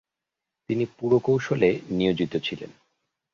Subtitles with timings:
[0.69, 2.71] তিনি পুরকৌশলে নিয়োজিত ছিলেন।